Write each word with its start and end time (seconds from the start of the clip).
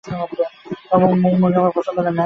অমন 0.91 1.11
মুখভঙ্গি 1.23 1.57
আমার 1.57 1.73
পছন্দ 1.75 1.97
নয়, 1.97 2.05
ম্যাভ। 2.05 2.19